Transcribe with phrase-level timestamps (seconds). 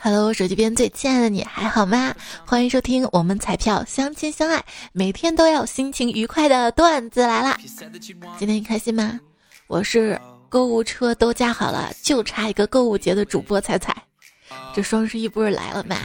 [0.00, 2.14] Hello，手机边最亲爱的你还好吗？
[2.46, 7.58] 欢迎收听我们彩票相亲相爱，每天都要心情愉快的段子来啦！
[8.38, 9.18] 今天你开心吗？
[9.66, 13.96] 我是购物车都加好了，就差一个购物节的主播彩彩。
[14.74, 15.96] 这双十一不是来了吗？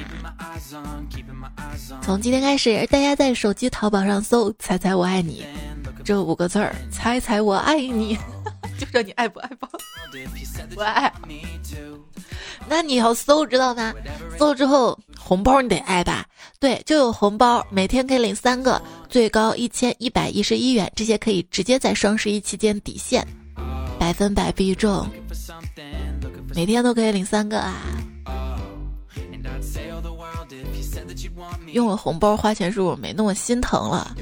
[2.02, 5.46] 从今天开始，大家在手机淘宝上搜“彩彩我爱你”
[6.08, 8.18] 这五个字儿，“猜猜我爱你”，
[8.80, 9.68] 就说你爱不爱吧？
[10.78, 11.12] 我爱。
[12.66, 13.94] 那你要搜知道吗？
[14.40, 16.26] 搜了之后红包你得爱吧？
[16.62, 23.28] 对，就有红包，每天可以领三个，最高一千一百一十一元，这些可以直接在双十一期间抵现，
[24.00, 25.06] 百分百必中，
[26.56, 27.76] 每天都可以领三个啊！
[31.74, 34.16] 用了红包花钱是不是没那么心疼了？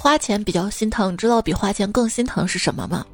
[0.00, 3.04] 花钱比较心疼，你知道比花钱更心疼是什么吗？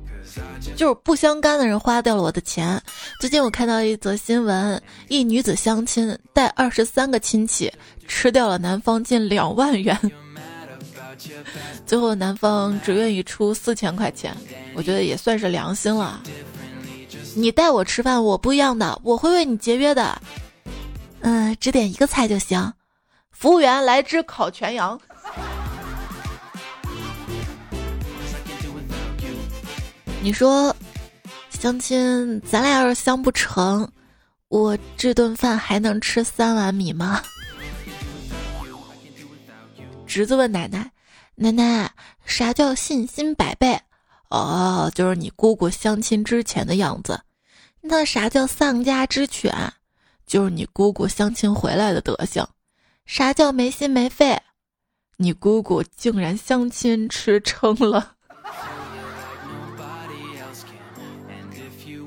[0.76, 2.80] 就是不相干的人花掉了我的钱。
[3.18, 7.72] 最近我看到一则新闻，一女子相亲带二十三个亲戚，
[8.06, 9.98] 吃掉了男方近两万元，
[11.84, 14.32] 最后男方只愿意出四千块钱，
[14.76, 16.22] 我觉得也算是良心了。
[17.34, 20.16] 你带我吃饭，我不一样的，我会为你节约的。
[21.22, 22.72] 嗯，只点一个菜就行。
[23.32, 24.98] 服务员，来只烤全羊。
[30.26, 30.74] 你说，
[31.50, 33.88] 相亲，咱俩要是相不成，
[34.48, 37.22] 我这顿饭还能吃三碗米吗？
[40.04, 40.90] 侄子问奶奶
[41.36, 41.88] ：“奶奶，
[42.24, 43.80] 啥叫信心百倍？”
[44.30, 47.20] 哦，就是你姑姑相亲之前的样子。
[47.80, 49.54] 那啥叫丧家之犬？
[50.26, 52.44] 就是你姑姑相亲回来的德行。
[53.04, 54.42] 啥叫没心没肺？
[55.18, 58.15] 你姑姑竟然相亲吃撑了。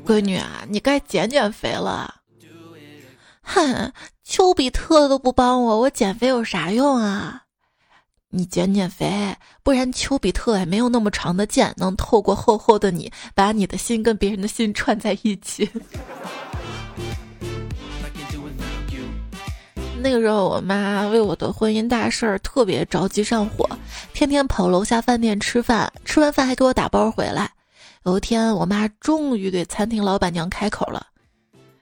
[0.09, 2.15] 闺女啊，你该减减肥了。
[3.43, 3.93] 哼，
[4.23, 7.43] 丘比特都不帮我，我减肥有啥用啊？
[8.30, 15.69] 你减减肥，不然丘比特也没有那么长的剑，能透过厚厚的你，把你的心跟别人的心串在一起。
[20.02, 23.69] 那个时候，我妈为我的婚姻大事儿特别着急上火，
[24.11, 27.52] 天天跑楼下饭店吃饭，吃完饭还给我打包回来。
[28.05, 31.05] 有一天，我妈终于对餐厅老板娘开口了：“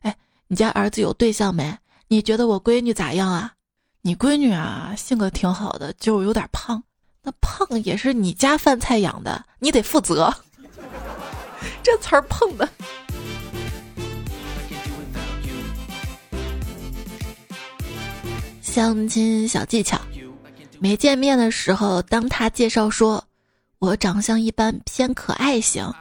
[0.01, 0.15] 哎，
[0.47, 1.77] 你家儿子有对象没？
[2.07, 3.53] 你觉得我闺女咋样啊？
[4.01, 6.83] 你闺女啊，性格挺好的，就是有点胖。
[7.21, 10.33] 那胖也是你家饭菜养的，你得负责。
[11.83, 12.67] 这词儿碰的。
[18.61, 19.99] 相亲小技巧：
[20.79, 23.23] 没见面的时候，当他介绍说
[23.79, 25.93] 我长相一般，偏可爱型。”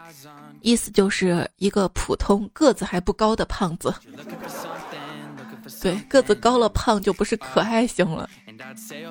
[0.67, 3.95] 意思就是一个普通个子还不高的胖子，
[5.81, 8.29] 对，个子高了胖就不是可爱型了，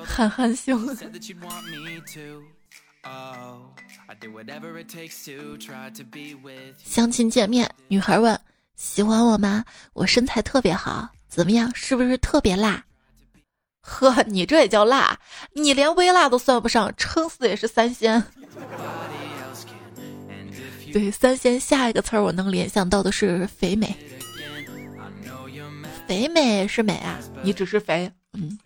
[0.04, 0.78] 憨憨型。
[6.84, 8.38] 相亲见面，女孩问
[8.76, 9.64] ：“喜欢我吗？
[9.94, 11.74] 我身材特别好，怎么样？
[11.74, 12.84] 是不是特别辣？”
[13.80, 15.18] 呵，你这也叫辣？
[15.54, 18.22] 你连微辣都算不上，撑死也是三鲜。
[20.92, 23.94] 对三鲜下一个词儿，我能联想到的是肥美。
[26.06, 28.10] 肥美是美啊，你只是肥。
[28.34, 28.58] 嗯。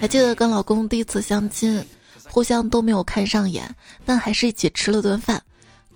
[0.00, 1.84] 还记得跟老公第一次相亲，
[2.28, 3.72] 互相都没有看上眼，
[4.04, 5.40] 但还是一起吃了顿饭。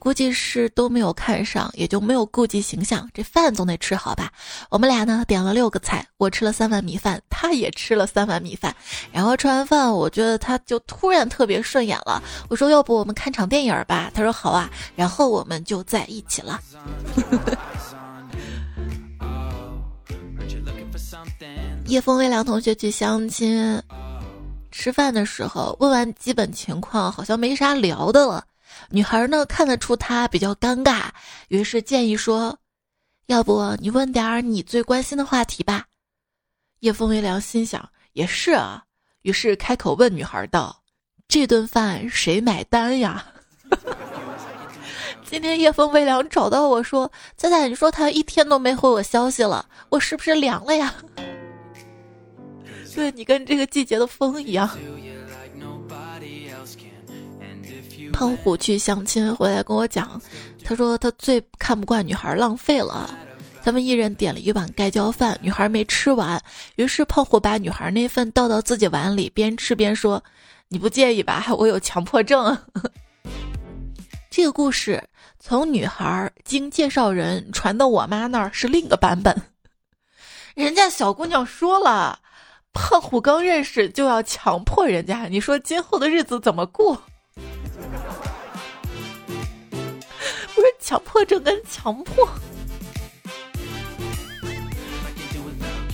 [0.07, 3.11] 估计是都没有看上，也就没有顾及形象。
[3.13, 4.31] 这饭总得吃好吧？
[4.71, 8.73] 我们俩呢点了六个菜，我吃了三碗米饭，他也吃了三碗米饭。
[9.11, 12.23] 然后吃完饭，我觉得他就突然特别顺眼了。
[12.49, 16.61] 我说：“要不我们看场电影吧？”他说：“好啊。”然后我们就在一起了。
[21.87, 23.83] 叶风微凉同学去相亲，
[24.71, 28.45] 吃饭的时候问完基本情况，好像没啥聊的了。
[28.91, 31.09] 女孩呢看得出他比较尴尬，
[31.49, 32.59] 于是建议说
[33.27, 35.85] ：“要不你问点儿你最关心的话题吧。”
[36.81, 38.85] 叶枫微凉心想也是啊，
[39.23, 40.83] 于是开口问女孩道
[41.27, 43.27] ：“这顿饭谁买单呀？”
[45.29, 50.95] 今天叶枫微凉找到我说：“仔仔，你说他一天都没回我消息了，我是不是凉了呀？”
[52.95, 54.71] 对你跟这个季节的风一样。
[58.17, 60.19] 胖虎去相亲回来跟我讲，
[60.65, 63.11] 他说他最看不惯女孩浪费了。
[63.63, 66.43] 他们一人点了一碗盖浇饭，女孩没吃完，
[66.77, 70.25] 于是胖虎把女孩那份倒到自己碗里，边吃边说
[70.69, 71.45] ：“你不介意吧？
[71.59, 72.57] 我有强迫症。”
[74.33, 75.03] 这个故事
[75.39, 79.43] 从女孩经介绍人传到我妈那儿是另一个版本。
[80.55, 82.19] 人家小姑娘说了，
[82.73, 87.03] 胖虎刚认识就要强迫人家，你说今后的日子怎么过？
[90.87, 92.25] 强迫症跟强迫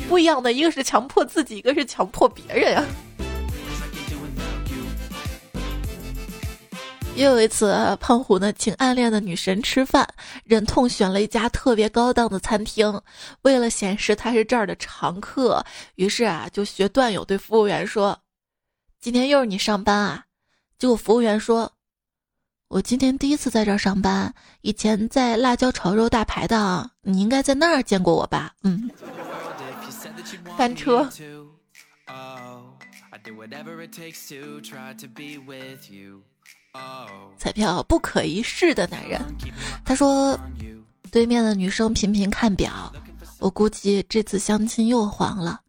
[0.06, 2.84] 不一样的，一个是强迫自己，一个是强迫别人呀。
[7.16, 10.06] 又有一次，胖虎呢请暗恋的女神吃饭，
[10.44, 13.00] 忍痛选了一家特别高档的餐厅，
[13.40, 18.18] 为了显示他是这儿的常客，于是啊就学段友对服务员说
[19.00, 20.24] ：“今天又是你上班啊？”
[20.78, 21.72] 结果服务员说
[22.72, 28.90] ：“我今天第一次在这儿上班，以前在辣椒炒肉大排档，你应该在那儿见过我吧？”嗯，
[30.56, 31.06] 翻车。
[37.36, 39.20] 彩票不可一世的男人，
[39.84, 40.40] 他说
[41.12, 42.90] ：“对面的女生频频看表，
[43.38, 45.60] 我估计这次相亲又黄了。”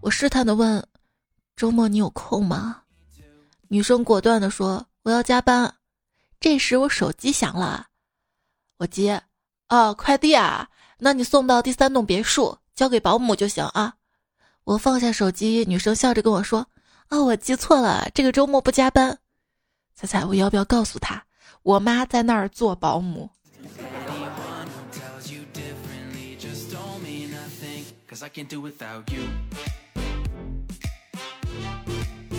[0.00, 0.86] 我试探的问
[1.56, 2.80] ：“周末你有空吗？”
[3.66, 5.74] 女生果断的说：“我要加班。”
[6.40, 7.88] 这时我手机响了，
[8.78, 9.22] 我接
[9.68, 13.96] ：“哦，快递啊，那你送到第三栋别墅，交给保姆就行啊。”
[14.64, 16.66] 我放下手机，女生笑着跟我说
[17.10, 19.18] ：“哦，我记错了，这个周末不加班。”
[19.94, 21.22] 猜猜我要不要告诉他，
[21.62, 23.28] 我妈在那儿做保姆？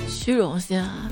[0.10, 1.08] 虚荣心啊！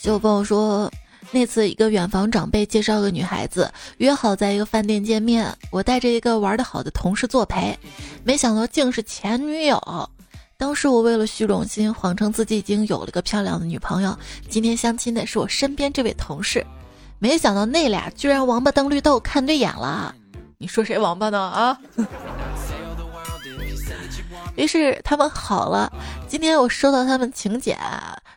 [0.00, 0.90] 就朋友说，
[1.30, 7.78] 那次一个远房长辈介绍个女孩子，约好在一个饭店见面，我带着一个玩的好的同事作陪，
[8.24, 10.10] 没想到竟是前女友。
[10.56, 14.16] 当时我为了虚荣心，谎称自己已经有了个漂亮的女朋友。
[14.48, 16.66] 今天相亲的是我身边这位同事，
[17.18, 20.14] 没想到那俩居然王八瞪绿豆看对眼了。
[20.56, 21.38] 你说谁王八呢？
[21.38, 21.78] 啊！
[24.58, 25.90] 于是他们好了。
[26.26, 27.78] 今天我收到他们请柬，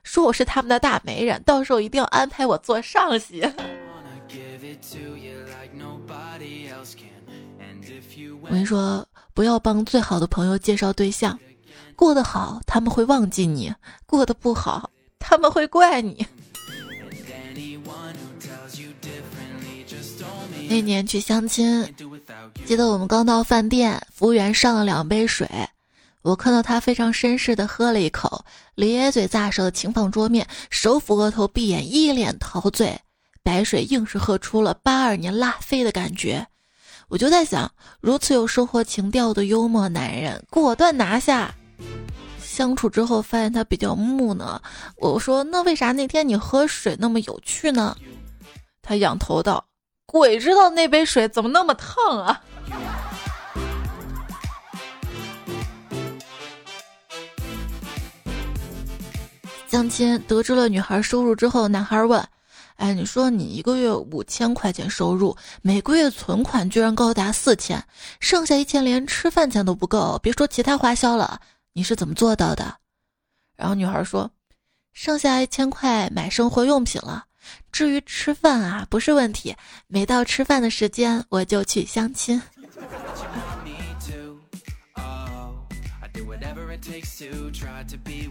[0.04, 3.42] 说我是他们的大媒人，到时候一定要安排我做上席。
[8.44, 9.04] 我跟你说，
[9.34, 11.38] 不要帮最好的朋友介绍对象。
[11.96, 13.72] 过得好，他们会忘记你；
[14.06, 16.24] 过得不好，他们会怪你。
[20.70, 21.84] 那年去相亲，
[22.66, 25.50] 记得我们刚到饭店，服务员上了两杯水，
[26.22, 28.46] 我看到他非常绅士的喝了一口，
[28.76, 33.00] 咧嘴咂舌的轻放桌面，手抚额头，闭眼，一脸陶醉，
[33.44, 36.46] 白水硬是喝出了八二年拉菲的感觉。
[37.08, 41.54] 我就在想，如此有生活情调的幽默男人，果断拿下。
[42.40, 44.62] 相处之后发现他比较木讷，
[44.98, 47.98] 我说那为啥那天你喝水那么有趣呢？
[48.82, 49.66] 他仰头道
[50.06, 52.44] ：“鬼知道那杯水怎么那么烫啊！”
[59.72, 62.22] 相亲得知了女孩收入之后，男孩问
[62.76, 67.82] ：“哎，你说你一个月五千块钱收入，每个月存款居然高达四千，
[68.20, 71.40] 剩下一千连吃饭钱都不够，别说其他花销了。”
[71.72, 72.76] 你是怎么做到的？
[73.56, 74.30] 然后女孩说
[74.92, 77.24] ：“剩下一千块买生活用品了。
[77.72, 79.56] 至于吃饭啊，不是问题。
[79.88, 82.42] 每到吃饭的时间，我就去相亲。”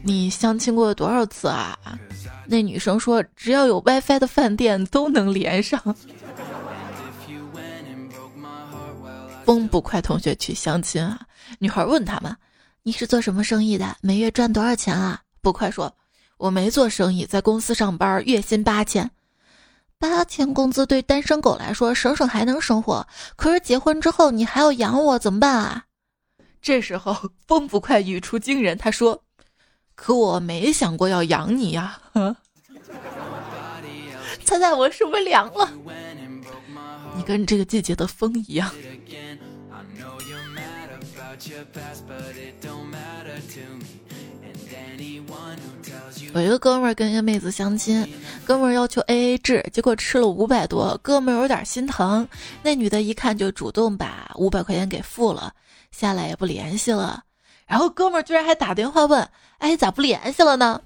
[0.03, 1.79] 你相亲过多少次啊？
[2.47, 5.81] 那女生说：“只要有 WiFi 的饭店都能连上。
[9.45, 11.21] ”风不快同学去相亲啊？
[11.59, 12.37] 女孩问他们。
[12.83, 13.97] 你是做什么生意的？
[14.01, 15.21] 每月赚多少钱啊？
[15.43, 15.95] 不快说，
[16.39, 19.11] 我没做生意，在公司上班，月薪八千，
[19.99, 23.07] 八千工资对单身狗来说省省还能生活。
[23.37, 25.85] 可是结婚之后你还要养我，怎么办啊？
[26.63, 29.23] 这时候 风不快语出惊人，他说
[29.95, 32.01] ：“可我没想过要养你呀。”
[34.45, 35.71] 猜猜我是不是凉了？
[37.17, 38.71] 你跟这个季节的风一样。
[46.35, 48.07] 有一个哥们儿跟一个妹子相亲，
[48.45, 52.27] 哥们儿要求 A A 制，结果吃了五百多，哥们儿有点心疼。
[52.63, 55.53] 那女的一看就主动把五百块钱给付了，
[55.91, 57.23] 下来也不联系了。
[57.67, 59.29] 然后哥们儿居然还打电话问
[59.59, 60.81] ：“哎，咋不联系了呢？”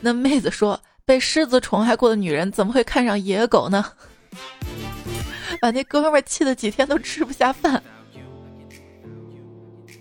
[0.00, 3.84] 那妹子说：“被狮子宠爱过的女人怎么会看上野狗呢？”
[5.60, 7.82] 把那哥们儿气得几天都吃不下饭。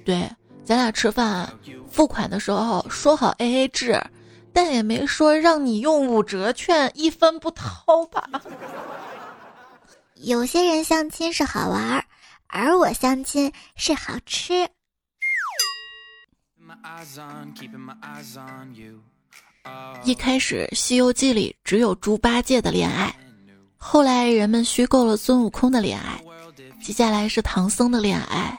[0.03, 0.29] 对，
[0.63, 1.51] 咱俩吃饭
[1.89, 4.01] 付款的时候说好 A A 制。
[4.57, 8.24] 但也没说让你用五折券一分不掏吧？
[10.15, 12.05] 有些人相亲是好玩儿，
[12.55, 14.65] 而我相亲是好吃。
[20.05, 23.13] 一开始《西游记》里只有猪八戒的恋爱，
[23.75, 26.24] 后来人们虚构了孙悟空的恋爱，
[26.81, 28.57] 接下来是唐僧的恋爱。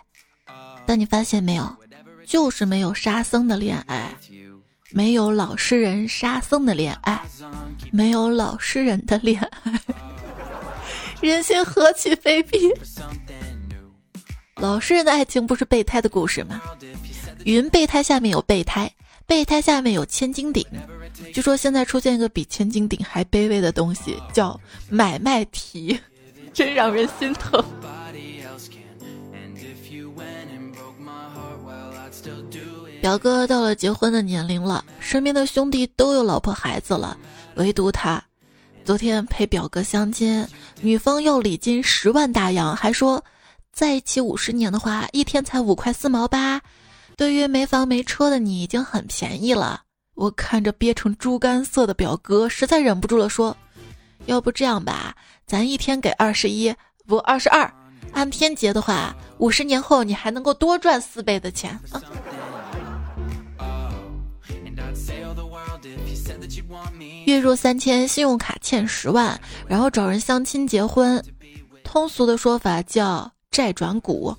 [0.87, 1.75] 但你发现没有，
[2.27, 4.15] 就是没有沙僧的恋爱，
[4.91, 7.19] 没有老实人沙僧的恋爱，
[7.91, 9.81] 没有老实人的恋爱。
[11.23, 12.71] 人心何其卑鄙！
[14.59, 16.63] 老实人的爱情不是备胎的故事吗？
[17.45, 18.91] 云备胎下面有备胎，
[19.27, 20.65] 备胎下面有千斤顶。
[21.33, 24.59] 据说现在出现一个比千斤顶还卑微的东西，叫
[24.89, 25.99] 买卖提，
[26.55, 27.63] 真让人心疼。
[33.03, 37.17] 表哥到了结婚的年龄了，身边的兄弟都有老婆孩子了，
[37.57, 38.23] 唯独他。
[38.85, 40.47] 昨天陪表哥相亲，
[40.81, 43.23] 女方要礼金十万大洋，还说
[43.77, 46.59] 在一起五十年的话，一天才五块四毛八。
[47.15, 49.83] 对于没房没车的你，已经很便宜了。
[50.15, 53.55] 我看着憋成猪肝色的表哥，实在忍不住了，说
[54.25, 55.15] ：“要不这样吧，
[55.47, 56.75] 咱一天给二十一，
[57.07, 57.71] 不二十二，
[58.13, 61.79] 按天结的话，五十年后你还能够多赚四倍的钱。”
[67.27, 71.23] 月入三千，信用卡欠十万，然后找人相亲结婚，
[71.85, 74.37] 通俗的说法叫债转股。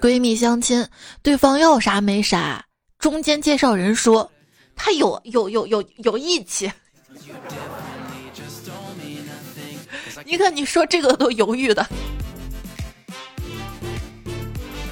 [0.00, 0.84] 闺蜜相亲，
[1.22, 2.66] 对方要啥没啥，
[2.98, 4.28] 中间介绍人说
[4.74, 6.68] 他有有有有有义气。
[10.26, 11.86] 你看你说这个都犹豫的。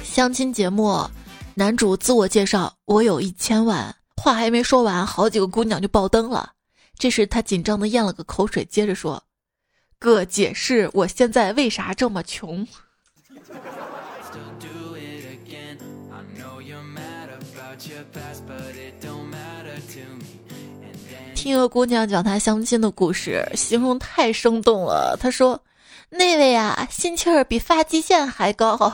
[0.05, 1.05] 相亲节目，
[1.53, 3.93] 男主自我介绍：我有一千万。
[4.15, 6.53] 话还没说完，好几个姑娘就爆灯了。
[6.97, 9.21] 这时他紧张的咽了个口水，接着说
[9.99, 12.67] ：“哥，解释我现在为啥这么穷。”
[21.33, 25.17] 听个姑娘讲她相亲的故事，形容太生动了。
[25.19, 25.59] 她说
[26.09, 28.91] ：“那位啊，心气儿比发际线还高。”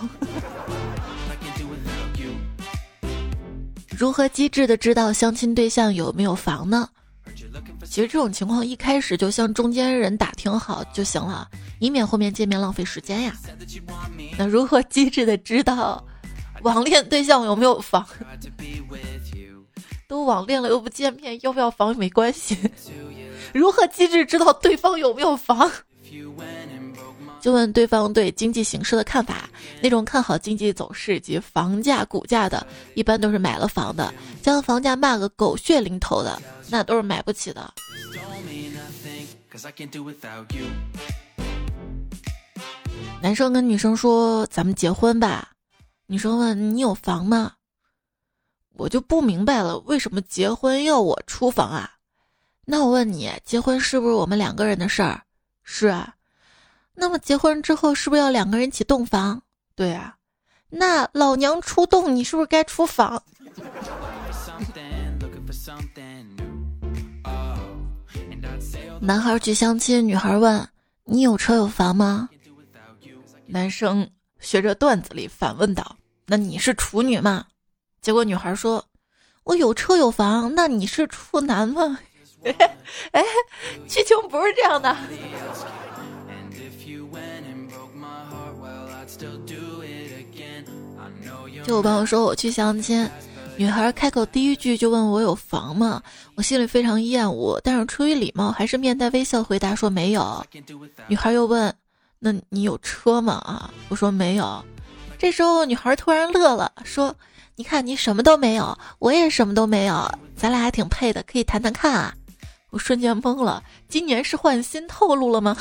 [3.89, 6.89] 如何机智的知道相亲对象有没有房呢？
[7.85, 11.47] 其实这种情况一开始就向中间人打听好就行了，
[11.79, 13.35] 以免后面见面浪费时间呀。
[14.37, 16.03] 那如何机智的知道
[16.63, 18.05] 网恋对象有没有房？
[20.07, 22.57] 都网恋了又不见面，要不要房没关系。
[23.53, 25.71] 如何机智知道对方有没有房？
[27.41, 29.49] 就问对方对经济形势的看法，
[29.81, 36.41] 那种看好经济走势及房价、股价的，一般都是买了房的；将房价骂个狗血淋头的，
[36.73, 37.71] 那都是买不起的。
[43.21, 45.51] 男生跟女生说：“咱们结婚吧。”
[46.07, 47.51] 女生问：“你有房吗？”
[48.73, 51.91] 我就不明白了，为什么结婚要我出房啊？
[52.65, 55.21] 那我问你，结婚是不是我们两个人的事儿？
[55.61, 56.15] 是啊。
[56.95, 59.39] 那么结婚之后是不是要两个人一起洞房？
[59.75, 60.15] 对啊，
[60.71, 63.21] 那老娘出洞，你是不是该出房？
[69.05, 70.65] 男孩去相亲，女孩问
[71.03, 72.29] ：“你有车有房吗？”
[73.45, 77.45] 男生学着段子里反问道：“那你是处女吗？”
[78.01, 78.85] 结果女孩说
[79.43, 81.99] ：“我有车有房，那你是处男吗？”
[83.11, 83.21] 哎，
[83.89, 84.95] 剧情不是这样的。
[91.65, 93.05] 就我朋友说我去相亲，
[93.55, 96.01] 女孩开口第一句就问我有房吗？
[96.35, 100.43] 我心里非常厌恶，但是出于礼貌，还是面带微笑回答说没有。
[101.07, 101.73] 女孩又问
[102.19, 104.63] ：“那你有车吗？”啊，我说没有。
[105.17, 107.15] 这时候女孩突然乐了，说
[107.55, 112.13] ：“你看你什么都没有，我也什么都没有，咱俩还挺配的，可以谈谈看啊。”
[112.71, 115.55] 我瞬间懵了，今年是换新套路了吗？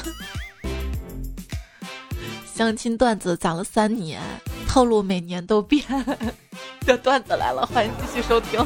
[2.55, 4.21] 相亲段子攒了三年。
[4.67, 5.85] 套路每年都变，
[6.87, 8.61] 这段子来了，欢迎继续收听。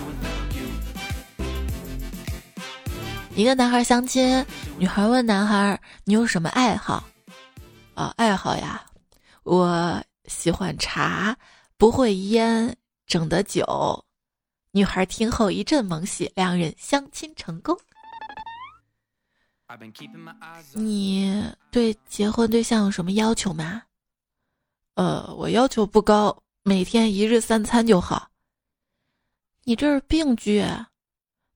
[3.34, 4.44] 一个男孩相亲，
[4.78, 7.04] 女孩问男孩：“你有什么爱好？”
[7.94, 8.84] 啊，爱好呀，
[9.42, 11.36] 我喜欢茶，
[11.76, 12.74] 不会烟，
[13.06, 14.04] 整的酒。
[14.70, 17.76] 女孩听后一阵猛喜，两人相亲成功。
[20.74, 23.82] 你对结婚对象有什么要求吗？
[24.94, 28.28] 呃，我要求不高，每天一日三餐就好。
[29.62, 30.66] 你这是病句，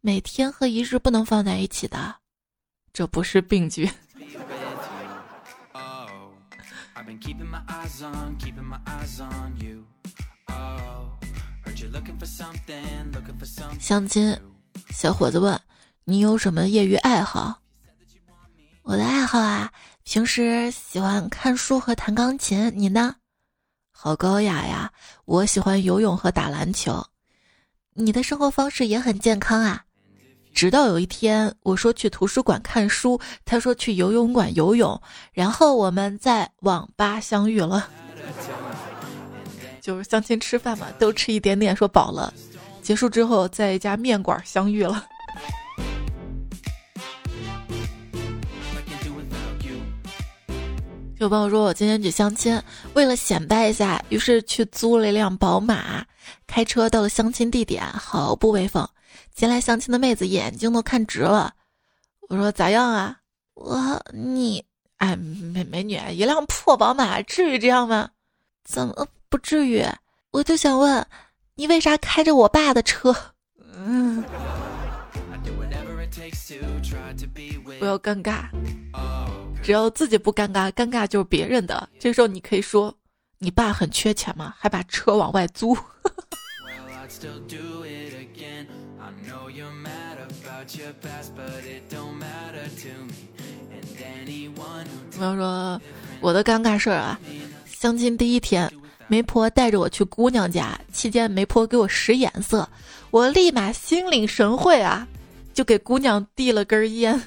[0.00, 2.14] 每天和一日不能放在一起的，
[2.92, 3.90] 这不是病句。
[13.80, 14.40] 相亲，
[14.90, 15.60] 小伙子问
[16.06, 17.60] ：“你有什么业余爱好？”
[18.82, 19.72] 我的爱好啊，
[20.04, 22.72] 平时喜欢看书和弹钢琴。
[22.76, 23.16] 你呢？
[24.02, 24.90] 好高雅呀！
[25.26, 27.04] 我喜欢游泳和打篮球。
[27.92, 29.84] 你的生活方式也很健康啊。
[30.54, 34.98] 直到有一天，我说去图书馆看书，他说去游泳馆游泳，
[35.34, 37.90] 然后我们在网吧相遇了。
[39.82, 42.32] 就是相亲吃饭嘛，都吃一点点，说饱了。
[42.80, 45.04] 结束之后，在一家面馆相遇了。
[51.20, 52.58] 有朋友说，我今天去相亲，
[52.94, 56.02] 为了显摆一下，于是去租了一辆宝马，
[56.46, 58.88] 开车到了相亲地点，毫不威风。
[59.34, 61.52] 前来相亲的妹子眼睛都看直了。
[62.30, 63.18] 我说咋样啊？
[63.52, 64.64] 我你
[64.96, 68.08] 哎，美美女，一辆破宝马至于这样吗？
[68.64, 69.06] 怎么？
[69.28, 69.84] 不至于，
[70.30, 71.06] 我就想问，
[71.54, 73.14] 你为啥开着我爸的车？
[73.76, 74.24] 嗯，
[77.78, 78.48] 不要尴尬，
[79.62, 81.88] 只要自己不尴尬，尴尬就是别人的。
[81.98, 82.94] 这时候你可以说，
[83.38, 84.54] 你爸很缺钱吗？
[84.58, 85.76] 还把车往外租。
[95.10, 95.80] 比方说
[96.20, 97.20] 我的尴尬事儿啊，
[97.66, 98.72] 相亲第一天。
[99.08, 102.68] 媒婆带着我去姑娘家，期间媒婆给我使眼色，
[103.10, 105.04] 我立马心领神会啊，
[105.52, 107.20] 就给姑娘递了根烟。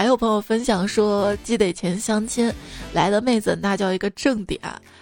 [0.00, 2.50] 还有朋友分享说，记得以前相亲
[2.94, 4.58] 来的妹子那叫一个正点。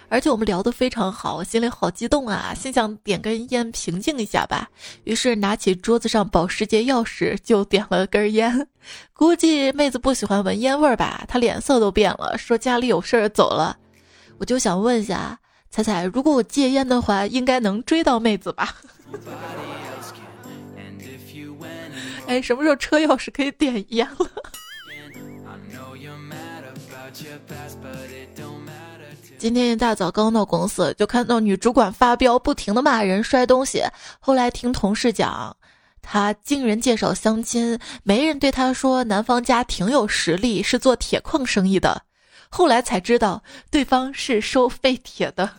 [0.09, 2.53] 而且我们聊得非常好，我心里好激动啊！
[2.53, 4.69] 心想点根烟平静一下吧，
[5.05, 8.67] 于是拿起桌子上保时捷钥匙就点了根烟。
[9.13, 13.77] 估计妹子不喜欢闻烟味儿吧，她脸色都变了，说家里有事儿走了。
[14.37, 18.75] 我就想问一下彩彩，如果我戒烟的话，应该能追到妹子吧？
[22.27, 24.29] 哎，什么时候车钥匙可以点烟了？
[29.37, 33.83] 今天一大早刚到公司，就看到女主管发飙，不停的骂人、摔东西。
[34.19, 35.55] 后来听同事讲，
[36.01, 42.03] 她经人介绍相亲，媒人对她说男方家挺有实力，是做铁矿生意的。
[42.49, 45.49] 后来才知道对方是收废铁的。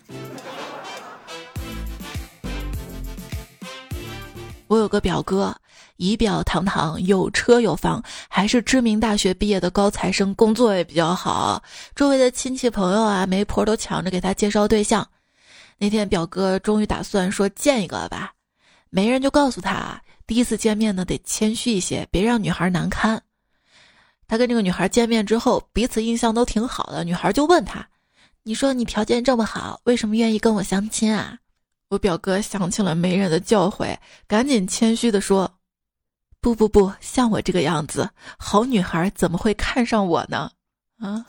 [4.70, 5.52] 我有个表哥。
[5.96, 11.60] 仪表堂堂，有车有房，还是知名大学毕业的高材生，工作也比较好。
[11.96, 15.06] 周围的亲戚朋友啊，媒婆都抢着给他介绍对象。
[15.76, 18.32] 那天表哥终于打算说见一个吧，
[18.90, 23.20] 媒人就告诉他，第一次见面呢得谦虚一些，别让女孩难堪。
[24.28, 27.02] 他跟这个女孩见面之后，彼此印象都挺好的。
[27.02, 27.84] 女孩就问他
[28.44, 31.36] ：“你说你条件这么好，为什么愿意跟我相亲啊？”
[31.90, 33.96] 我表哥想起了媒人的教诲，
[34.28, 35.50] 赶紧谦虚的说。
[36.40, 40.52] 不不不，像我这个样子，好女孩怎么会看上我呢？
[41.00, 41.26] 啊！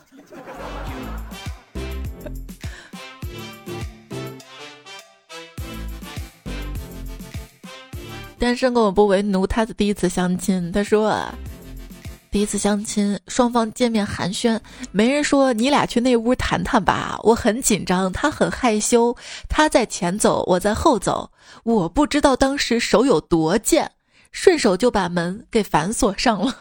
[8.38, 11.12] 单身狗不为奴，他的第一次相亲，他说：
[12.32, 14.58] 第一次相亲，双方见面寒暄，
[14.90, 17.20] 没人说你俩去那屋谈谈吧。
[17.24, 19.14] 我很紧张，他很害羞，
[19.50, 21.30] 他在前走，我在后走，
[21.62, 23.92] 我不知道当时手有多贱。
[24.30, 26.56] 顺手就把门给反锁上了，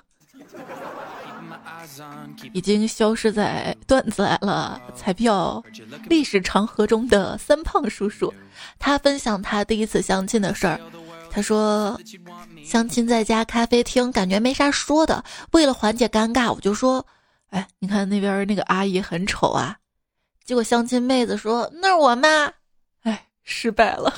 [2.51, 5.63] 已经消失在段子来了彩票
[6.09, 8.33] 历史长河中的三胖叔叔，
[8.77, 10.81] 他分享他第一次相亲的事儿。
[11.33, 11.97] 他说，
[12.65, 15.23] 相亲在家咖啡厅，感觉没啥说的。
[15.51, 17.05] 为了缓解尴尬，我就说
[17.51, 19.77] ：“哎，你看那边那个阿姨很丑啊。”
[20.43, 22.51] 结果相亲妹子说：“那是我妈。”
[23.03, 24.13] 哎，失败了。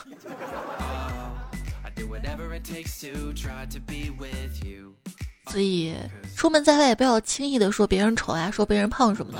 [5.52, 5.96] 所以
[6.36, 9.40] 出门在外也不要轻易的说别人丑啊，说别人胖什么的。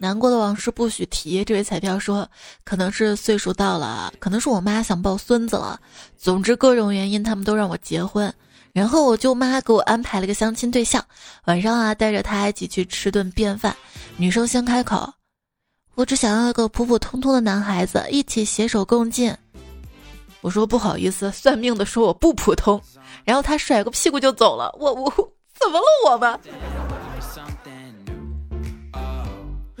[0.00, 1.44] 难过的往事不许提。
[1.44, 2.26] 这位彩票说，
[2.64, 5.78] 可能是岁数到了，可能是我妈想抱孙子了。
[6.16, 8.32] 总之各种原因，他们都让我结婚。
[8.72, 11.04] 然后我舅妈给我安排了个相亲对象，
[11.44, 13.76] 晚上啊带着他一起去吃顿便饭。
[14.16, 15.12] 女生先开口。
[15.96, 19.36] 我只想要个普普通通的男孩子，一起携手共进。
[20.40, 22.80] 我说不好意思，算命的说我不普通，
[23.24, 24.74] 然后他甩个屁股就走了。
[24.78, 25.10] 我我
[25.58, 26.40] 怎么了我们？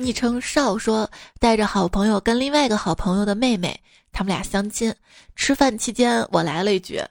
[0.00, 1.08] 昵称少说
[1.38, 3.78] 带着好朋友跟另外一个好朋友的妹妹
[4.10, 4.92] 他们俩相亲，
[5.36, 7.02] 吃饭期间我来了一句：“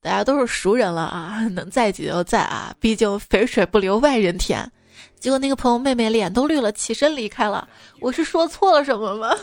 [0.00, 4.70] 大家都是熟人了啊，能在一起就在啊，毕竟肥水不流外人田。”
[5.18, 7.68] 结果那个朋友妹妹脸都绿了，起身离开了。
[8.00, 9.34] 我是说错了什么吗？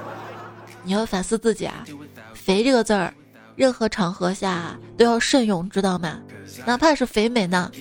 [0.84, 1.84] 你要反思自己啊！
[2.34, 3.12] 肥这个字儿，
[3.56, 6.20] 任何场合下都要慎用，知道吗？
[6.66, 7.72] 哪怕是肥美呢。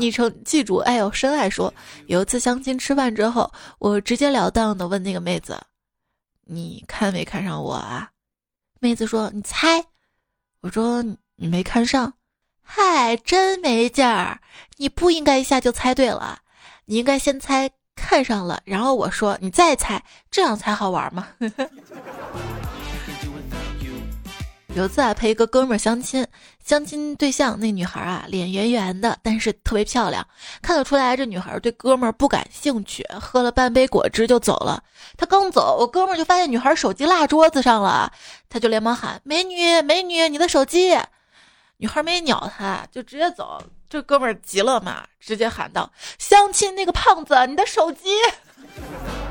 [0.00, 1.72] 昵称记住，哎呦深爱说，
[2.06, 5.60] 有一次相亲吃饭之后，我直截了当的问那个妹子
[6.46, 8.10] ：“你看没看上我啊？”
[8.80, 9.84] 妹子说：“你猜。”
[10.62, 11.02] 我说
[11.36, 12.14] ：“你没看上。”
[12.62, 14.40] 嗨，真没劲儿！
[14.76, 16.40] 你不应该一下就猜对了，
[16.86, 21.28] 你应该先猜看上了，然后我说你再猜，这样才好玩嘛。
[24.76, 26.24] 有次啊，陪一个哥们儿相亲，
[26.64, 30.26] 相亲对象那女孩啊，脸圆圆的，但是特别漂亮，
[30.62, 34.82] 看得出来这女孩对哥们儿不感兴趣，喝了半杯果汁就走了。
[35.18, 38.12] 他刚走，我哥们儿就发现女孩手机落桌子上了，
[38.48, 40.96] 他就连忙喊：“美女，美女，你的手机！”
[41.78, 43.60] 女孩没鸟他，就直接走。
[43.88, 48.08] 这哥们儿急了嘛，直接喊道：“相亲那个胖子，你的手机！”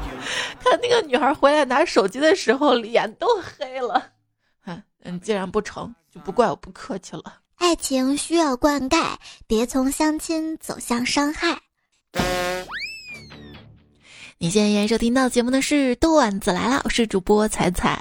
[0.62, 4.19] 看那个女孩回来拿手机的时候，脸都黑了。
[5.10, 7.40] 嗯，既然不成就不怪我不客气了。
[7.56, 9.16] 爱情需要灌溉，
[9.48, 11.60] 别从相亲走向伤害。
[14.38, 18.00] 你现在收听到节目的是段子来了，我是主播彩彩。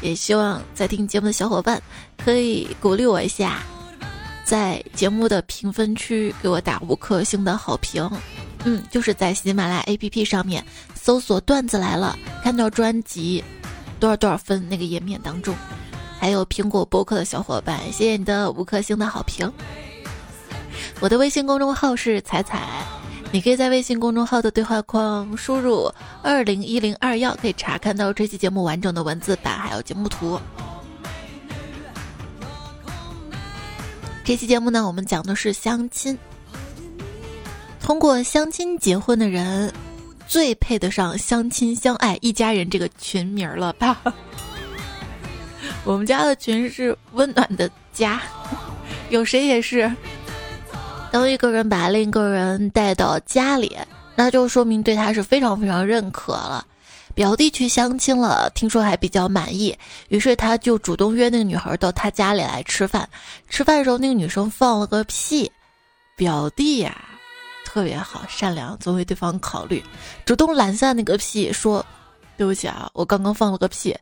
[0.00, 1.82] 也希望在听节目的小伙伴
[2.16, 3.62] 可以鼓励我一下，
[4.44, 8.08] 在节目的评分区给我打五颗星的好评。
[8.64, 13.42] 嗯，就是在喜马拉雅 APP 上面搜索“段子来了”，看到专辑。
[14.00, 15.54] 多少多少分那个页面当中，
[16.18, 19.52] 还有苹果播客的小伙伴，谢谢你的五颗星的好评。
[21.00, 22.66] 我的微信公众号是彩彩，
[23.30, 30.40] 你可以在微信公众号的对话框输入二零一零二幺，可以查看到这期节目完整的文字版还有节目图。
[34.24, 36.18] 这期节目呢，我们讲的是相亲，
[37.80, 39.72] 通过相亲结婚的人。
[40.30, 44.00] 最配得上相亲相爱一家人这个群名了吧？
[45.82, 48.22] 我们家的群是温暖的家，
[49.08, 49.90] 有谁也是。
[51.10, 53.76] 当一个人把另一个人带到家里，
[54.14, 56.64] 那就说明对他是非常非常认可了。
[57.12, 59.76] 表弟去相亲了，听说还比较满意，
[60.10, 63.08] 于是他就主动约那个女孩到他家里来吃饭。
[63.48, 65.50] 吃饭的时候，那个女生放了个屁，
[66.14, 66.96] 表弟呀。
[67.72, 69.80] 特别好，善良，总为对方考虑，
[70.24, 71.86] 主动揽下那个屁，说
[72.36, 73.96] ：“对不起啊，我刚刚放了个屁。”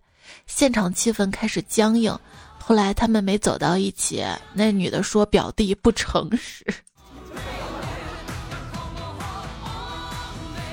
[0.48, 2.18] 现场气氛开始僵硬。
[2.58, 6.64] 后来他们没走到一起，那女的说：“表弟不诚实。”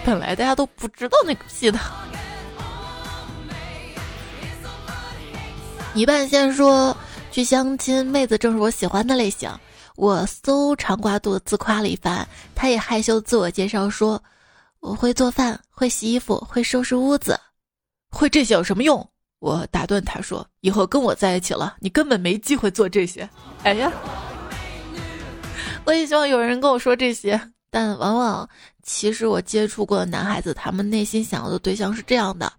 [0.05, 1.77] 本来大家都不知道那个屁的。
[5.93, 6.95] 一半先说
[7.29, 9.51] 去相亲，妹子正是我喜欢的类型。
[9.95, 14.21] 我搜长瓜肚自夸了一番，他也害羞自我介绍说
[14.81, 17.39] ：“我会做饭，会洗衣服，会收拾屋子，
[18.09, 23.29] 会这些有什么用？”我打断他说：“以后跟我在一起了，你根本没机会做这些。”
[23.63, 23.91] 哎呀，
[25.85, 28.49] 我也希望有人跟我说这些，但往往
[28.83, 32.51] 其实我接触过的男孩子，他们内心想要的对象是这样的。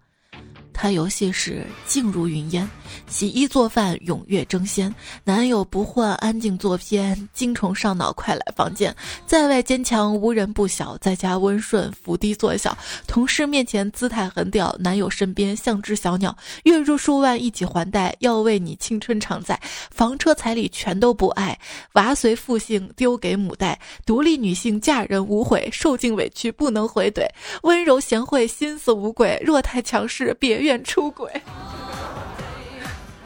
[0.76, 2.68] 他游戏时静如云烟，
[3.08, 4.94] 洗衣做饭踊跃争先。
[5.24, 8.94] 男友不换安静作偏，精虫上脑快来房间。
[9.26, 12.76] 在外坚强无人不晓，在家温顺伏低作小。
[13.06, 16.36] 同事面前姿态很屌，男友身边像只小鸟。
[16.64, 19.58] 月入数万一起还贷，要为你青春常在。
[19.90, 21.58] 房车彩礼全都不爱，
[21.94, 23.80] 娃随父姓丢给母带。
[24.04, 27.26] 独立女性嫁人无悔，受尽委屈不能回怼。
[27.62, 30.65] 温柔贤惠心思无鬼，若太强势别。
[30.66, 31.30] 愿出轨，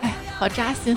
[0.03, 0.97] 哎，好扎心。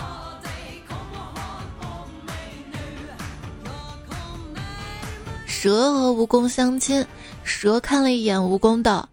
[5.47, 7.05] 蛇和蜈蚣相亲，
[7.43, 9.07] 蛇看了一眼蜈蚣，道：“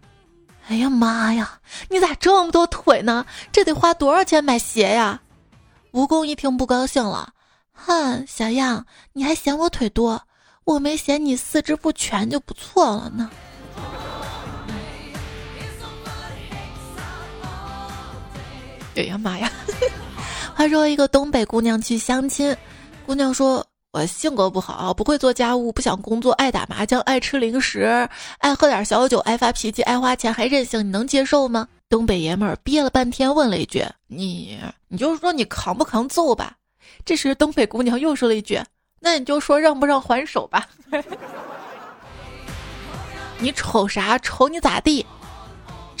[0.67, 3.25] 哎呀妈呀，你咋这么多腿呢？
[3.53, 5.21] 这得花多少钱买鞋呀？”
[5.93, 7.33] 蜈蚣一听不高兴了
[7.71, 10.21] ：“哼，小样，你还嫌我腿多？
[10.65, 13.31] 我没嫌你四肢不全就不错了呢。”
[18.95, 19.51] 哎呀妈呀！
[20.55, 22.55] 话说一个东北姑娘去相亲，
[23.05, 28.07] 姑娘说：“我性格不好，不会做家务，不想工作，爱打麻将，爱吃零食，
[28.39, 36.55] 爱喝点小酒，爱发脾气，爱花钱，还任性，你能接受吗？”东北爷们儿憋了半天，问了一句：“你，你就说你扛不扛揍吧？”
[37.05, 38.59] 这时东北姑娘又说了一句
[38.99, 40.67] ：“那你就说让不让还手吧？”
[43.39, 44.19] 你瞅啥？
[44.19, 45.05] 瞅你咋地？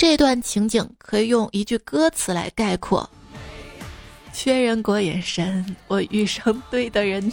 [0.01, 3.07] 这段情景可以用一句歌词来概括：
[4.33, 7.31] 确认过眼神，我遇上对的人。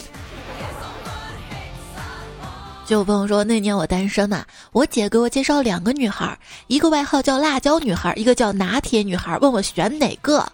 [2.85, 10.47] 就有朋友说，那年我单身嘛，我姐给我介绍两个女孩，一个外号叫辣椒女孩，一个叫拿铁女孩，问我选哪个。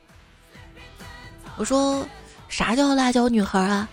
[1.57, 2.07] 我说，
[2.49, 3.89] 啥叫辣椒女孩啊？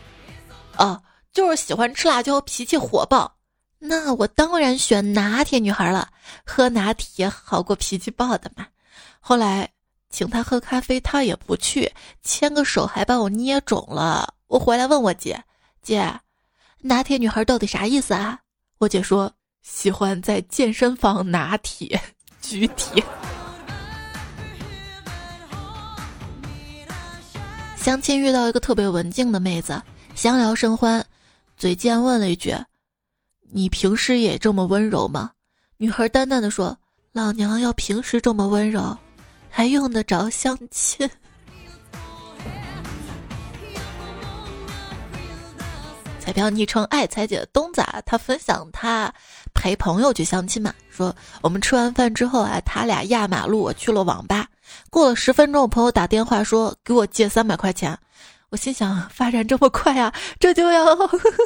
[0.78, 1.02] 哦，
[1.34, 3.34] 就是喜欢吃辣椒，脾气火爆。
[3.84, 6.08] 那我当然选拿铁女孩了，
[6.46, 8.68] 喝拿铁好过脾气暴的嘛。
[9.20, 9.68] 后来
[10.12, 11.92] 请她喝咖啡，她也不去，
[12.22, 14.36] 牵个手还把我捏肿了。
[14.48, 15.44] 我回来问我姐，
[15.82, 16.14] 姐。
[16.84, 18.40] 拿铁女孩到底啥意思啊？
[18.78, 22.00] 我姐说喜欢在健身房拿铁
[22.42, 23.04] 举铁。
[27.76, 29.82] 相亲遇到一个特别文静的妹子，
[30.14, 31.04] 相聊甚欢，
[31.58, 32.56] 嘴贱问了一句
[33.52, 35.32] ：“你平时也这么温柔吗？”
[35.78, 36.78] 女孩淡淡的说
[37.12, 38.98] ：“老娘要平时这么温柔，
[39.50, 41.10] 还用得着相亲？”
[46.20, 49.12] 彩票昵称爱彩姐的东子，他分享他
[49.56, 54.48] 陪朋友去相亲嘛，说我们吃完饭之后啊，他俩压马路，我去了网吧。
[54.90, 57.98] 过了十分钟，我朋友打电话说给我借三百块钱，
[58.50, 60.96] 我心想发展这么快啊，这就要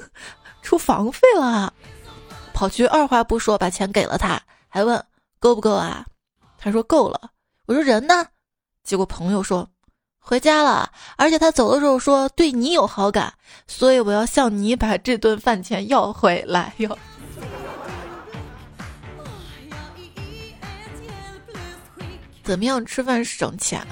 [0.61, 1.73] 出房费了，
[2.55, 5.03] 跑去二话不说把钱给了他，还问
[5.39, 6.05] 够不够啊？
[6.57, 7.19] 他说够了。
[7.65, 8.25] 我说人呢？
[8.81, 9.67] 结果朋友说。
[10.27, 13.31] 回家了，而且他走的时候说对你有好感，
[13.67, 16.97] 所以我要向你把这顿饭钱要回来哟。
[22.41, 23.85] 怎么样吃饭省钱？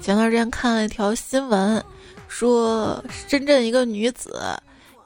[0.00, 1.84] 前段时间看了一条新闻，
[2.26, 4.42] 说深圳一个女子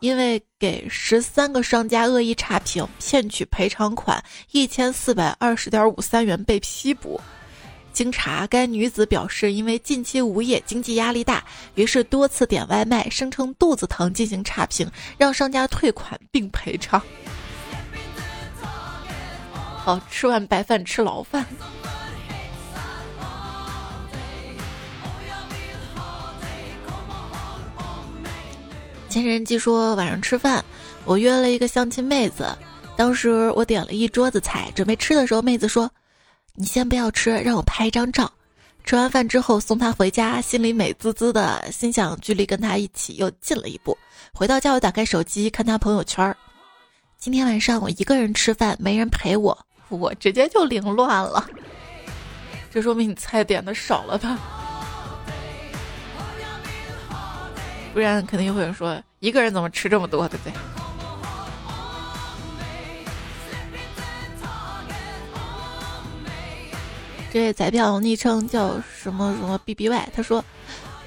[0.02, 7.20] 因为给十三个商家恶意差评，骗取赔偿款一千四百二十点五三元被批捕。
[7.92, 11.44] 经查，该女子表示，因为近期无业，经济压力大，
[11.76, 17.00] 于是多次点外卖，声称肚子疼进行差评，让商家退款并赔偿。
[19.84, 21.46] 好，吃完白饭吃牢饭。
[29.12, 30.64] 前人记说，晚上吃饭，
[31.04, 32.48] 我约了一个相亲妹子，
[32.96, 35.90] 当时我点了一桌子菜，准备吃的时候，妹子说。
[36.54, 38.30] 你先不要吃，让我拍一张照。
[38.84, 43.96] 吃完饭之后送她回家，心里美滋滋的，心想距离跟她一起又近了一步。
[44.32, 46.34] 回到家，我打开手机看她朋友圈儿
[47.18, 49.58] 今天晚上我一个人吃饭，没人陪我，
[49.90, 51.46] 我直接就凌乱了。
[52.70, 54.38] 这说明你菜点的少了吧？
[57.92, 60.52] 不然肯定又会有人说，一个人怎么吃这么多，对不对？
[67.30, 70.44] 这位彩票昵称叫什么什么 B B Y，他说：“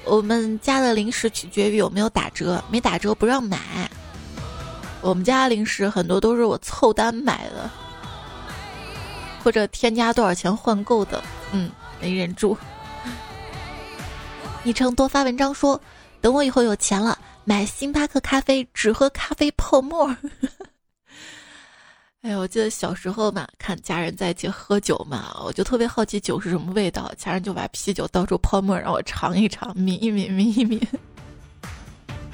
[0.04, 3.58] 我们家的零食取决于有没有打折，没打折不让买。
[5.00, 7.70] 我们家零食很多都是我凑单买的，
[9.44, 11.22] 或者添加多少钱换购的。
[11.52, 11.70] 嗯，
[12.00, 12.58] 没忍住。
[14.64, 15.80] 昵称多发文章说，
[16.26, 20.12] 等我以后有钱了，买星巴克咖啡，只喝咖啡泡沫。
[22.22, 30.84] ”哎，我记得小时候嘛，看家人在一起喝酒嘛，我就特别好奇酒是什么味道，家人就把啤酒倒出泡沫让我尝一尝，抿一抿，抿一抿。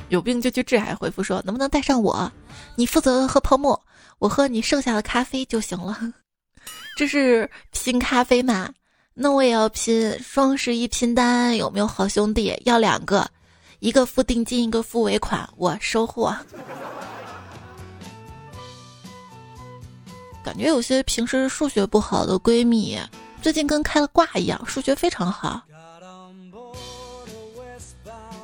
[0.08, 2.32] 有病就去治，还回复说能不能带上我？
[2.74, 3.78] 你负责喝泡沫，
[4.18, 5.98] 我喝你剩下的咖啡就行了。
[6.96, 8.72] 这是拼咖啡嘛？
[9.12, 13.30] 那我也要拼双十一拼单，有没有好兄弟要两个？
[13.82, 16.32] 一个付定金，一个付尾款，我收货。
[20.44, 22.96] 感觉有些平时数学不好的闺蜜，
[23.42, 25.60] 最近跟开了挂一样，数学非常好。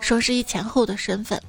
[0.01, 1.41] 双十一前后的身份：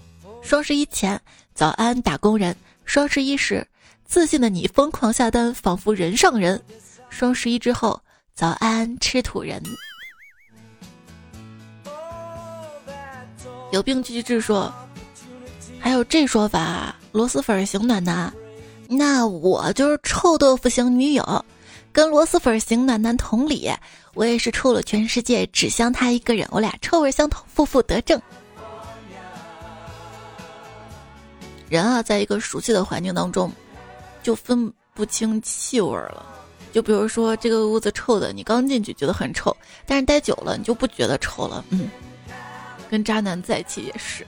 [0.43, 1.19] 双十一前，
[1.55, 2.53] 早安打工人；
[2.85, 3.67] 双十一时，
[4.05, 6.59] 自信的你疯狂下单，仿佛人上人；
[7.09, 7.99] 双十一之后，
[8.35, 9.59] 早安吃土人。
[13.71, 14.73] 有病继续治说，
[15.79, 18.33] 还有这说法：螺蛳粉型暖男。
[18.87, 21.45] 那我就是臭豆腐型女友，
[21.91, 23.71] 跟螺蛳粉型暖男同理，
[24.15, 28.19] 我也是臭了全世界，只香他一个人，我俩臭味相投，负负得正。
[31.69, 33.51] 人啊，在一个熟悉的环境当中，
[34.23, 36.25] 就分不清气味了。
[36.71, 39.55] 就比如说这个屋子臭的，你刚进去觉得很臭，
[39.85, 41.63] 但是待久了你就不觉得臭了。
[41.69, 41.87] 嗯，
[42.89, 44.25] 跟渣男在一起也是。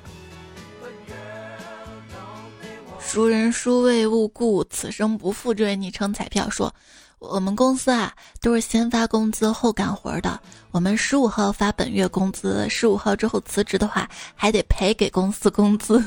[2.99, 5.53] 熟人殊为误故，此生不负。
[5.53, 6.73] 这位昵称彩票说
[7.19, 10.39] ：“我们公司啊都是先发工资后干活的。
[10.71, 16.01] 我们十五号发本月工资，十五号之后辞职的话，还得赔给公司工资。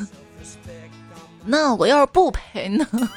[1.44, 2.86] 那我要是不赔呢？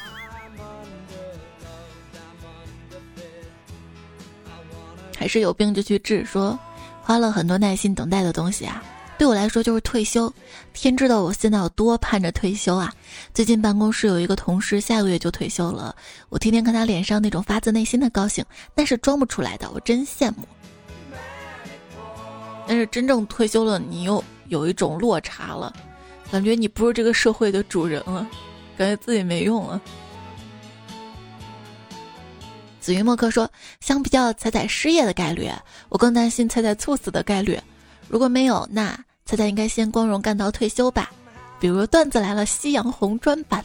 [5.15, 6.26] 还是有病就去治。
[6.26, 6.60] 说
[7.02, 8.84] 花了很多耐心等待的东西啊，
[9.17, 10.32] 对我来说就是退休。
[10.73, 12.93] 天知道我现在有多盼着退休啊！
[13.34, 15.95] 最近办公室有一个同事下个月就退休了，
[16.30, 20.47] 我天天看他脸上那种发自内心的高兴，那是装不出来的，我真羡慕。
[22.67, 25.73] 但是真正退休了，你又有一种落差了，
[26.32, 28.27] 感觉你不是这个社会的主人了，
[28.77, 29.82] 感觉自己没用了。
[32.80, 33.49] 紫云墨客说
[33.82, 35.49] ：“相比较彩彩失业的概率，
[35.89, 37.60] 我更担心彩彩猝死的概率。
[38.08, 41.11] 如果没有，那彩彩应该先光荣干到退休吧。
[41.59, 43.63] 比如段子来了，夕阳红专版。”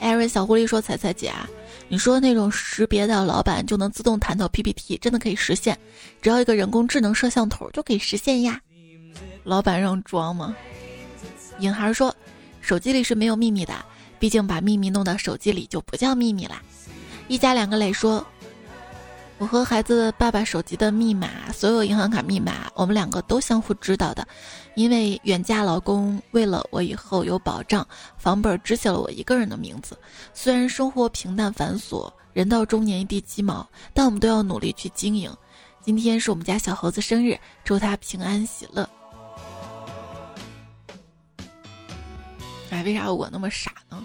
[0.00, 1.48] 艾瑞小狐狸说：“彩彩姐啊，
[1.88, 5.76] 你说那种识别的老板就能自动弹到 PPT，真的可以实现？
[6.22, 8.60] 只要一个人工智能摄像头就可以实现呀？
[9.42, 10.54] 老板让装吗？”
[11.58, 12.14] 影孩说
[12.62, 13.74] ：“手机里是没有秘密的。”
[14.20, 16.60] 毕竟把秘密弄到手机里就不叫秘密啦。
[17.28, 18.24] 一家两个磊说
[19.38, 24.26] ：“我和孩子爸爸手机的密码，所有银行卡密码，我们两个都相互知道的。
[24.74, 29.96] 因为远嫁老公，为了我以后有保障，房本只写了我一个人的名字。
[30.34, 35.32] 虽然生活平淡繁琐，人到中年一地鸡毛，但我们都要努力去经营。
[35.80, 38.88] 今天是我们家小猴子生日，祝他平安喜乐。”
[42.70, 44.04] 哎，为啥我那么傻呢？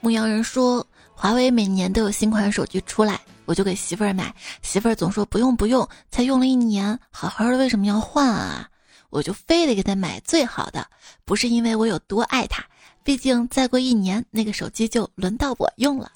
[0.00, 8.68] 牧羊人说，华为每年都有新款手机出来，我就给媳妇儿买，媳妇儿总说不用不用，才用了一年，好好的为什么要换啊？
[9.08, 10.86] 我就非得给她买最好的，
[11.24, 12.62] 不是因为我有多爱她，
[13.02, 16.12] 毕竟再过一年那个手机就轮到我用了。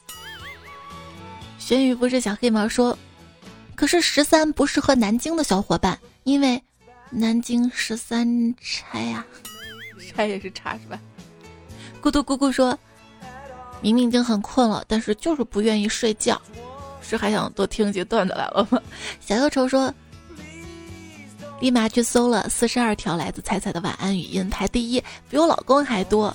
[1.59, 2.97] 玄宇不是小黑毛说，
[3.75, 6.63] 可是十三不适合南京的小伙伴，因为
[7.09, 9.25] 南京十三拆呀。
[10.07, 11.01] 拆也是差是吧？
[12.03, 12.79] 咕嘟咕咕说
[13.81, 16.39] ：“明明已经很困了，但是就是不愿意睡觉，
[17.17, 18.81] 是还想多听几段子来了吗？”
[19.21, 19.93] 小忧愁说
[21.61, 26.35] ：“立马去搜了四十二条来自彩彩的晚安语音，排第一，比我老公还多。”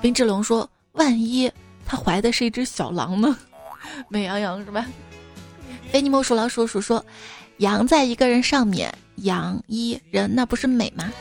[0.00, 1.50] 冰志龙说：“万一
[1.84, 3.36] 他怀的是一只小狼呢？
[4.08, 4.86] 美羊羊是吧？”
[5.90, 7.04] 菲尼莫鼠老鼠鼠说
[7.58, 11.12] ：“羊在一个人上面，羊一人，那不是美吗？”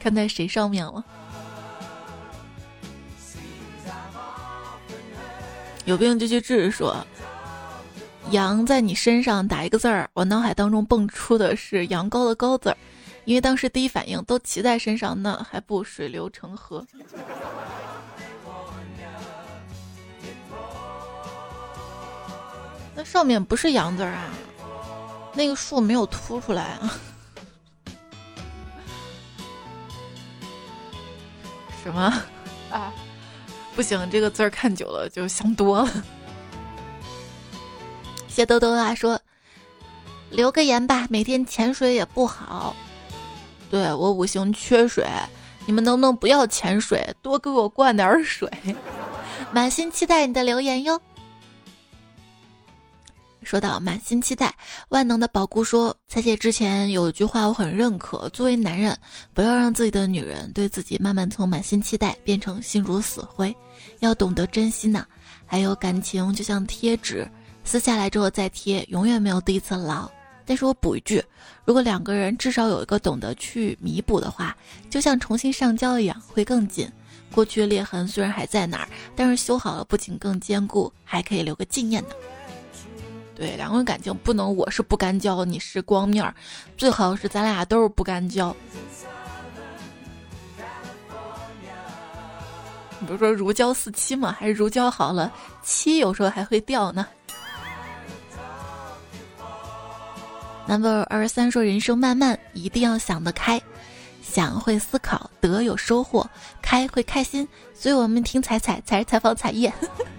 [0.00, 1.04] 看在谁上面了？
[5.88, 6.70] 有病就去治。
[6.70, 6.94] 说
[8.30, 12.76] 羊在你身上打一个字儿，我脑海当中蹦出的是羊羔的羔字儿，
[13.24, 16.86] 因为当时第一反应都骑在身上，那还不水流成河？
[22.94, 24.28] 那上面不是羊字儿啊，
[25.32, 26.92] 那个树没有凸出来啊。
[31.82, 32.12] 什么
[32.70, 32.92] 啊？
[33.78, 36.04] 不行，这个字儿看久了就想多了。
[38.26, 39.20] 谢兜兜啊说
[40.30, 42.74] ：“留个言吧，每天潜水也不好。
[43.70, 45.06] 对我五行缺水，
[45.64, 48.50] 你们能不能不要潜水，多给我灌点水？
[49.54, 51.00] 满心期待你的留言哟。”
[53.48, 54.54] 说到满心期待，
[54.90, 58.94] 万能的宝姑说：“彩姐之前有一句话我很认可，作为男人，
[59.32, 63.56] 不要让自己的女人对自己慢慢从满心期待变成心如死灰，
[64.00, 65.06] 要懂得珍惜呢。
[65.46, 67.26] 还有感情就像贴纸，
[67.64, 70.06] 撕下来之后再贴，永远没有第一次牢。
[70.44, 71.24] 但是我补一句，
[71.64, 74.54] 如果两个人至少有一个懂得去弥补的话，
[74.90, 76.86] 就像重新上胶一样，会更紧。
[77.32, 82.10] 过去裂痕虽然还在那儿，但是修好了不仅更坚固，还可以留个纪念呢。”
[83.38, 86.34] 对，两个人感情不能我是不干胶，你是光面儿，
[86.76, 88.54] 最好是咱俩都是不干胶。
[92.98, 94.36] 你不是说如胶似漆吗？
[94.40, 95.32] 还是如胶好了，
[95.62, 97.06] 漆有时候还会掉呢。
[100.66, 103.62] number 二十三说人生漫漫，一定要想得开，
[104.20, 106.28] 想会思考，得有收获，
[106.60, 109.72] 开会开心，所以我们听彩彩才采访彩叶。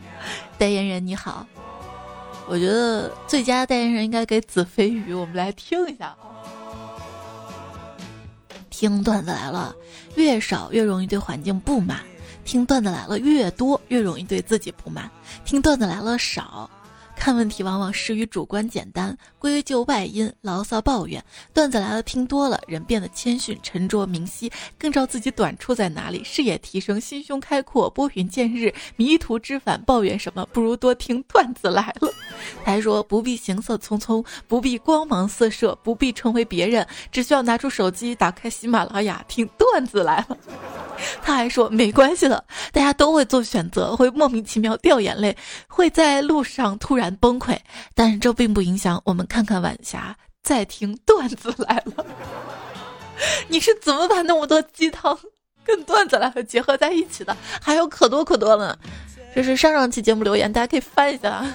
[0.58, 1.46] 代言人你好。
[2.50, 6.16] 我觉得最佳代言人应该给子非鱼，我们来听一下。
[8.72, 9.76] 听段子来了，
[10.16, 12.00] 越少越容易对环境不满；
[12.44, 15.08] 听段子来了，越多越容易对自己不满。
[15.46, 16.68] 听段子来了少，
[17.20, 21.22] 看问题往往失于主观简单，归咎外因，牢骚抱怨。
[21.54, 24.50] 段子来了，听多了，人变得谦逊、沉着、明晰，
[24.80, 28.74] 更知道自己短处在哪里，视野提升，心胸开阔，拨云见日。
[28.96, 30.48] 迷途知返，抱怨什么？
[30.54, 32.10] 不如多听段子来了。
[32.64, 40.38] 他还说，不必行色匆匆，不必光芒四射，不必成为别人，只需要拿出手机，打开喜马拉雅，听段子来了。
[41.22, 45.36] 他还说，没关系的，大家都会做选择，会莫名其妙掉眼泪，
[45.68, 47.58] 会在路上突然崩溃，
[47.94, 52.06] 但是这并不影响我们看看晚霞，再听段子来了。
[53.48, 55.18] 你是怎么把那么多鸡汤
[55.64, 57.36] 跟段子来了结合在一起的？
[57.62, 58.78] 还有可多可多呢。
[59.36, 61.46] 这是上上期节目留言，大家可以翻一下。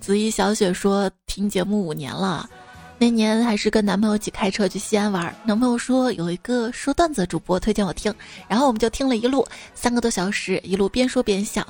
[0.00, 2.48] 子怡小雪说，听节目五年了。
[2.96, 8.14] 那年还是跟男朋友一起开车去西安玩，男朋友说有一个说段子的主播推荐我听，
[8.46, 11.66] 然后我们就听了一路三个多小时，一路边说边笑。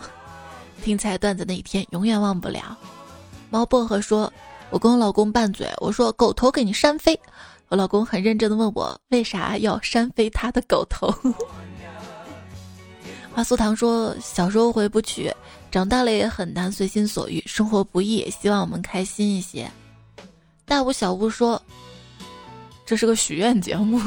[0.82, 2.76] 听起来段子那一天永远忘不了。
[3.50, 4.32] 猫薄荷说
[4.70, 7.18] ：“我跟我老公拌嘴，我说狗头给你扇飞。”
[7.68, 11.12] 我老公很认真的问我为啥要扇飞他的狗头。
[13.34, 15.32] 花苏糖说：“小时候回不去，
[15.70, 19.68] 长大了也很难随心所欲，生活不易，希望我们开心一些。”
[20.66, 21.60] 大巫小巫说
[22.86, 24.00] ：“这是个许愿节目，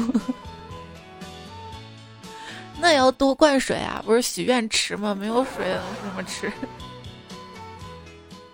[2.80, 4.02] 那也要多灌水啊！
[4.04, 5.14] 不是许愿池吗？
[5.14, 6.52] 没有水怎么吃？”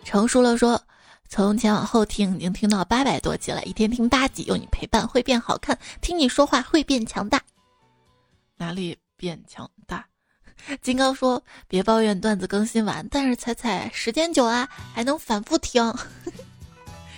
[0.04, 0.80] 成熟了说
[1.28, 7.40] ：“从前往后听，已经听到八百多集了，一天听八集，有你陪伴会变好看，听你说话会变强大。
[8.56, 10.06] 哪里变强大？”
[10.80, 15.92] 金刚说：“别抱怨段子更新晚，但是彩彩时间久啊，还能反复听。”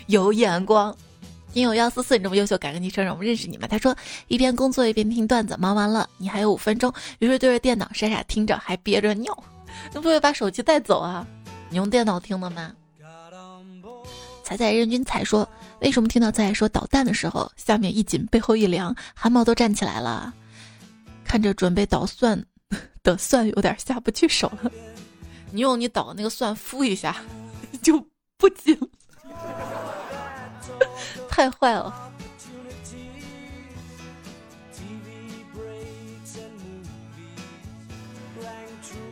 [0.08, 0.96] 有眼光，
[1.56, 3.66] 听友幺四四，你这么优秀，改个昵称让我们认识你们。
[3.66, 3.96] 他说
[4.28, 9.34] 一边工作一边听段子，忙完了你还有五分钟，于是对着电脑傻傻听着，还憋着尿，
[9.90, 11.26] 你不会把手机带走啊？
[11.70, 12.74] 你用电脑听的吗？
[14.44, 15.48] 彩彩任君彩说，
[15.80, 20.34] 为什么听到彩彩说导弹的时候，下面一紧，背后一凉，汗毛都站起来了？
[21.24, 22.38] 看着准备捣蒜
[23.02, 24.70] 的蒜，有点下不去手了。
[25.50, 27.16] 你用你捣那个蒜敷一下，
[27.80, 27.98] 就
[28.36, 28.78] 不紧。
[31.36, 31.92] 太坏了！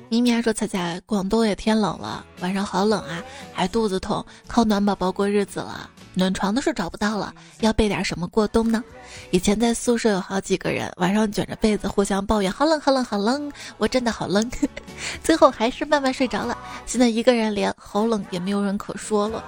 [0.09, 3.23] 咪咪还说彩彩，广东也天冷了，晚上好冷啊，
[3.53, 5.91] 还肚子痛，靠暖宝宝过日子了。
[6.15, 8.83] 暖床的是找不到了，要备点什么过冬呢？
[9.31, 14.51] 以前在宿舍有好几个人，晚上卷着被子互相抱怨，好冷好冷好冷，我真的好冷。
[15.23, 16.57] 最后还是慢慢睡着了。
[16.87, 19.45] 现在一个人连好冷也没有人可说了。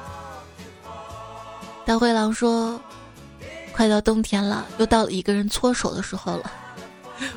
[1.86, 2.80] 大灰狼说
[3.72, 6.50] ：“快到冬天了，又到了一个人搓手的时候了。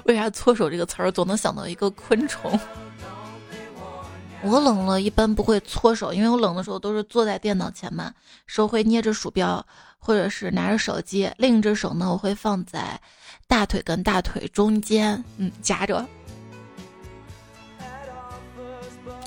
[0.06, 2.60] 为啥搓手这个词儿总能想到一个昆虫？
[4.42, 8.12] 我冷了，一般不会搓手，因为我冷的时候都是坐在电脑前嘛，
[8.48, 9.64] 手会捏着鼠标，
[10.00, 13.00] 或者是拿着手机，另一只手呢，我会放在
[13.48, 16.04] 大腿跟大腿中间，嗯，夹着。”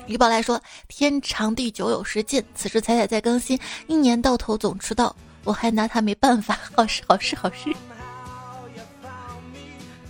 [0.06, 6.58] 于宝来说：“天长地久有时尽，此时彩彩在更新，一年到头总迟到，我还拿他没办法。
[6.74, 7.72] 好事好事好事，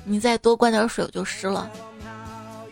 [0.05, 1.71] 你再多灌点水，我就湿了。”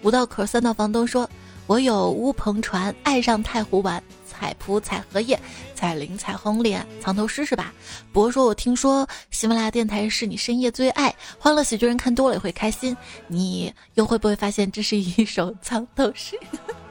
[0.03, 1.29] 五道口三道房东说
[1.69, 5.39] ：“我有乌篷船，爱上太湖湾，采蒲采荷叶，
[5.75, 7.73] 采菱采红莲，藏头诗是吧？”
[8.13, 12.97] 博说：“我听说喜马拉雅电台是你深夜最爱，欢乐喜剧人看多了也会开心，
[13.29, 16.39] 你又会不会发现这是一首藏头诗？”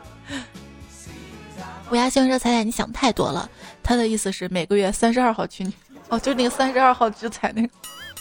[1.91, 3.49] 乌鸦先生说：“彩彩，你想太多了。
[3.81, 5.73] 他的意思是每个月三十二号去你
[6.09, 7.69] 哦，就那个三十二号聚财那个。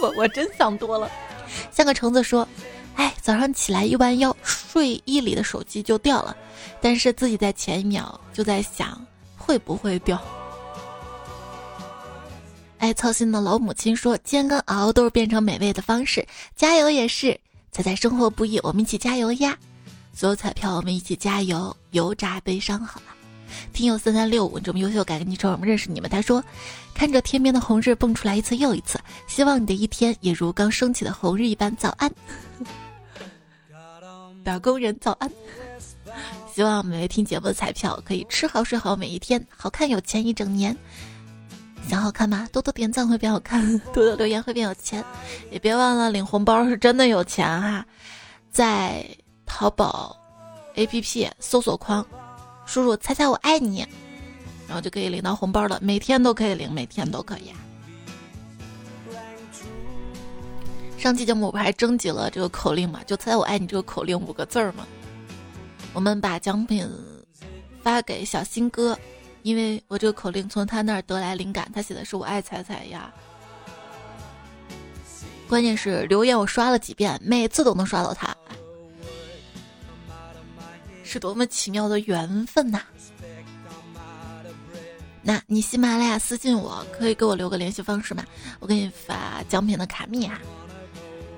[0.01, 1.11] 我我真想多了。
[1.71, 2.47] 像个橙子说：
[2.97, 6.35] 哎，早上起来一弯腰，睡衣里的手机就掉了，
[6.81, 9.05] 但是自己在前一秒就在想
[9.37, 10.19] 会不会掉。
[12.79, 17.39] 爱操心的老母亲说：煎跟熬都是变成美味的方式，加油也是。
[17.71, 19.57] 彩彩生活不易，我们一起加油呀！
[20.15, 23.18] 所有彩票，我们一起加油，油炸悲伤，好了。
[23.73, 26.11] 听友三三六五这么优秀，改个昵称，我们认识你们。
[26.11, 26.43] 他说
[26.95, 32.11] ：“看着天边的红日蹦出来一次又一次，希望你的一天也如刚升起的红日一般。”早安，
[34.45, 35.31] 打工人早安。
[36.53, 40.77] 希望每位听节目的彩票可以吃好睡好，每一天好看有钱一整年。
[41.89, 42.49] 想好看吗？
[42.53, 45.03] 多多点赞会变好看，多多留言会变有钱。
[45.51, 47.87] 也别忘了领红包是真的有钱哈，
[48.51, 49.07] 在
[49.47, 50.17] 淘宝
[50.75, 52.05] APP 搜索框。
[52.69, 53.79] 叔叔，猜猜我爱你，
[54.67, 55.79] 然后就可以领到红包了。
[55.81, 57.51] 每天都可以领，每天都可以。
[60.99, 63.01] 上期节目我不还征集了这个口令嘛？
[63.07, 64.87] 就猜我爱你这个口令五个字儿嘛。
[65.95, 66.87] 我们把奖品
[67.83, 68.99] 发给小新哥，
[69.43, 73.11] 因为我这个口令从他那儿得来灵感，他写的是我爱彩彩呀。
[75.49, 78.37] 关键是留言我刷了几遍，每次都能刷到他，
[81.09, 82.83] 是多么奇妙的缘分呐！
[85.23, 88.23] 那你喜马拉雅私信我，可以给我留个联系方式吗？
[88.61, 90.39] 我给你发奖品的卡密啊。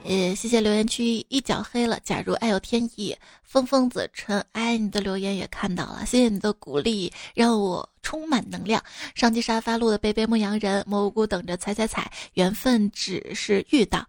[0.04, 2.00] 呃，谢谢留言区一脚黑了。
[2.02, 8.82] 假如爱有天意，疯疯子尘埃，你的留言也看到了，谢谢你的鼓励，让我充满能量。
[9.14, 14.04] 上期沙发路的贝贝牧羊人，蘑菇等着踩踩踩，缘分只是遇到。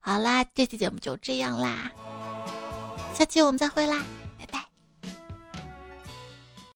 [0.00, 1.90] 好啦，这期节目就这样啦，
[3.14, 4.04] 下期我们再会啦。